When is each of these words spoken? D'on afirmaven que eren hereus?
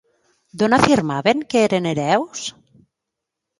D'on 0.61 0.75
afirmaven 0.77 1.45
que 1.53 1.63
eren 1.67 1.91
hereus? 1.93 2.49